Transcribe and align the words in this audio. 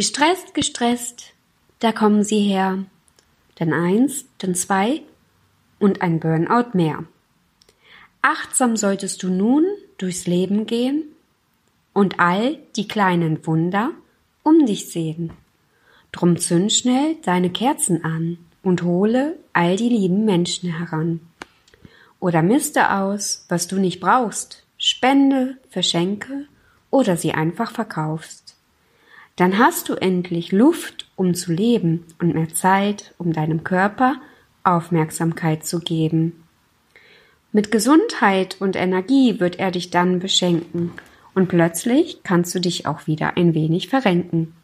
Gestresst, 0.00 0.54
gestresst, 0.54 1.34
da 1.80 1.92
kommen 1.92 2.24
sie 2.24 2.40
her. 2.40 2.86
Dann 3.56 3.74
eins, 3.74 4.24
dann 4.38 4.54
zwei 4.54 5.02
und 5.78 6.00
ein 6.00 6.20
Burnout 6.20 6.70
mehr. 6.72 7.04
Achtsam 8.22 8.78
solltest 8.78 9.22
du 9.22 9.28
nun 9.28 9.66
durchs 9.98 10.26
Leben 10.26 10.64
gehen 10.64 11.04
und 11.92 12.18
all 12.18 12.56
die 12.76 12.88
kleinen 12.88 13.46
Wunder 13.46 13.90
um 14.42 14.64
dich 14.64 14.90
sehen. 14.90 15.34
Drum 16.12 16.38
zünd 16.38 16.72
schnell 16.72 17.16
deine 17.16 17.50
Kerzen 17.50 18.02
an 18.02 18.38
und 18.62 18.82
hole 18.82 19.36
all 19.52 19.76
die 19.76 19.90
lieben 19.90 20.24
Menschen 20.24 20.78
heran. 20.78 21.20
Oder 22.20 22.40
miste 22.40 22.90
aus, 22.90 23.44
was 23.50 23.68
du 23.68 23.76
nicht 23.76 24.00
brauchst, 24.00 24.64
spende, 24.78 25.58
verschenke 25.68 26.46
oder 26.88 27.18
sie 27.18 27.32
einfach 27.32 27.70
verkaufst. 27.70 28.56
Dann 29.36 29.58
hast 29.58 29.88
du 29.88 29.94
endlich 29.94 30.52
Luft, 30.52 31.08
um 31.16 31.34
zu 31.34 31.52
leben 31.52 32.04
und 32.18 32.34
mehr 32.34 32.48
Zeit, 32.50 33.14
um 33.18 33.32
deinem 33.32 33.64
Körper 33.64 34.16
Aufmerksamkeit 34.64 35.64
zu 35.64 35.80
geben. 35.80 36.44
Mit 37.52 37.72
Gesundheit 37.72 38.60
und 38.60 38.76
Energie 38.76 39.40
wird 39.40 39.58
er 39.58 39.70
dich 39.70 39.90
dann 39.90 40.20
beschenken 40.20 40.92
und 41.34 41.48
plötzlich 41.48 42.22
kannst 42.22 42.54
du 42.54 42.60
dich 42.60 42.86
auch 42.86 43.06
wieder 43.06 43.36
ein 43.36 43.54
wenig 43.54 43.88
verrenken. 43.88 44.54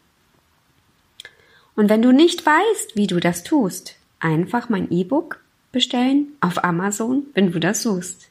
Und 1.74 1.88
wenn 1.90 2.02
du 2.02 2.12
nicht 2.12 2.44
weißt, 2.46 2.96
wie 2.96 3.06
du 3.06 3.20
das 3.20 3.42
tust, 3.42 3.96
einfach 4.20 4.68
mein 4.68 4.90
E-Book 4.90 5.40
bestellen 5.72 6.28
auf 6.40 6.64
Amazon, 6.64 7.26
wenn 7.34 7.52
du 7.52 7.60
das 7.60 7.82
suchst. 7.82 8.28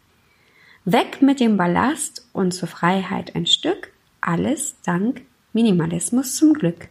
Weg 0.86 1.22
mit 1.22 1.40
dem 1.40 1.58
Ballast 1.58 2.28
und 2.34 2.54
zur 2.54 2.68
Freiheit 2.68 3.36
ein 3.36 3.46
Stück, 3.46 3.92
alles 4.22 4.76
dank 4.84 5.22
Minimalismus 5.56 6.36
zum 6.36 6.54
Glück. 6.54 6.90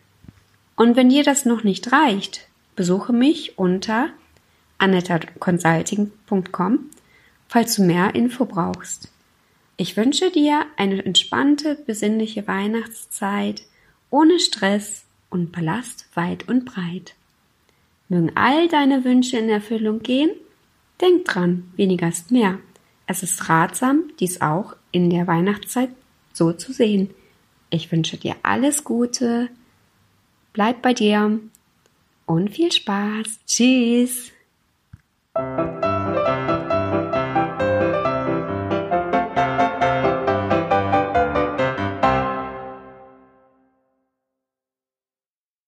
Und 0.74 0.96
wenn 0.96 1.10
dir 1.10 1.22
das 1.22 1.44
noch 1.44 1.62
nicht 1.62 1.92
reicht, 1.92 2.48
besuche 2.74 3.12
mich 3.12 3.58
unter 3.58 4.08
anettaconsulting.com, 4.78 6.90
falls 7.46 7.76
du 7.76 7.82
mehr 7.82 8.14
Info 8.14 8.46
brauchst. 8.46 9.12
Ich 9.76 9.96
wünsche 9.96 10.30
dir 10.30 10.64
eine 10.76 11.04
entspannte, 11.04 11.76
besinnliche 11.86 12.46
Weihnachtszeit 12.48 13.62
ohne 14.10 14.40
Stress 14.40 15.04
und 15.30 15.52
Ballast 15.52 16.06
weit 16.14 16.48
und 16.48 16.64
breit. 16.64 17.14
Mögen 18.08 18.32
all 18.34 18.68
deine 18.68 19.04
Wünsche 19.04 19.36
in 19.36 19.50
Erfüllung 19.50 20.00
gehen? 20.00 20.30
Denk 21.00 21.24
dran, 21.26 21.70
weniger 21.76 22.08
ist 22.08 22.30
mehr. 22.30 22.58
Es 23.06 23.22
ist 23.22 23.48
ratsam, 23.48 24.04
dies 24.20 24.40
auch 24.40 24.74
in 24.90 25.10
der 25.10 25.26
Weihnachtszeit 25.26 25.90
so 26.32 26.52
zu 26.52 26.72
sehen. 26.72 27.10
Ich 27.74 27.90
wünsche 27.90 28.16
dir 28.16 28.36
alles 28.44 28.84
Gute, 28.84 29.48
bleib 30.52 30.80
bei 30.80 30.94
dir 30.94 31.40
und 32.24 32.50
viel 32.50 32.70
Spaß. 32.70 33.40
Tschüss. 33.48 34.30